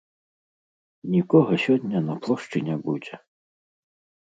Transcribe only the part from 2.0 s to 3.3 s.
на плошчы не будзе.